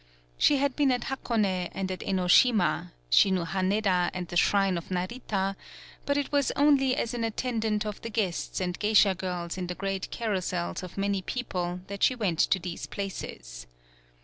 [0.35, 4.89] She had been at Hakone and at Enoshima, she knew Haneda and the shrine of
[4.89, 5.55] Narita,
[6.07, 9.75] but it was only as an attendant of the guests and geisha girls in the
[9.75, 13.67] great carousels of many people that she went to these places.